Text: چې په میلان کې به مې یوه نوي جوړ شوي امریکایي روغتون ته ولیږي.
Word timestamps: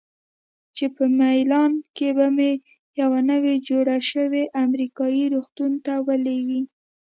چې 0.75 0.85
په 0.95 1.03
میلان 1.19 1.71
کې 1.97 2.09
به 2.17 2.27
مې 2.35 2.51
یوه 2.99 3.19
نوي 3.31 3.55
جوړ 3.67 3.85
شوي 4.11 4.43
امریکایي 4.63 5.25
روغتون 5.33 5.71
ته 5.85 5.93
ولیږي. 6.07 6.61